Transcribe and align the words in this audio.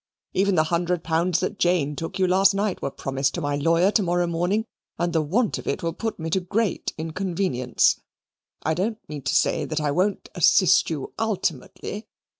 Even 0.33 0.55
the 0.55 0.63
hundred 0.63 1.03
pounds 1.03 1.41
that 1.41 1.59
Jane 1.59 1.95
took 1.95 2.17
you 2.17 2.25
last 2.27 2.55
night 2.55 2.81
were 2.81 2.89
promised 2.89 3.35
to 3.35 3.41
my 3.41 3.55
lawyer 3.55 3.91
to 3.91 4.01
morrow 4.01 4.25
morning, 4.25 4.65
and 4.97 5.13
the 5.13 5.21
want 5.21 5.59
of 5.59 5.67
it 5.67 5.83
will 5.83 5.93
put 5.93 6.17
me 6.17 6.31
to 6.31 6.39
great 6.39 6.91
inconvenience. 6.97 7.99
I 8.63 8.73
don't 8.73 8.97
mean 9.07 9.21
to 9.21 9.35
say 9.35 9.63
that 9.63 9.79
I 9.79 9.91
won't 9.91 10.27
assist 10.33 10.89
you 10.89 11.13
ultimately. 11.19 12.07